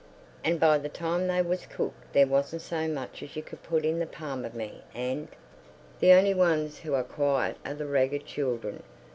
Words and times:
"An' 0.43 0.57
by 0.57 0.79
the 0.79 0.89
time 0.89 1.27
they 1.27 1.43
was 1.43 1.67
cooked 1.67 2.13
there 2.13 2.25
wasn't 2.25 2.63
so 2.63 2.87
much 2.87 3.21
as 3.21 3.35
you 3.35 3.43
could 3.43 3.61
put 3.61 3.85
in 3.85 3.99
the 3.99 4.07
palm 4.07 4.43
of 4.45 4.55
me 4.55 4.81
'and!" 4.95 5.27
The 5.99 6.13
only 6.13 6.33
ones 6.33 6.79
who 6.79 6.95
are 6.95 7.03
quiet 7.03 7.57
are 7.63 7.75
the 7.75 7.85
ragged 7.85 8.25
children. 8.25 8.81